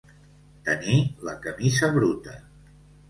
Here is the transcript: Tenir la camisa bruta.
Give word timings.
Tenir 0.69 0.95
la 1.29 1.35
camisa 1.45 1.91
bruta. 1.99 2.35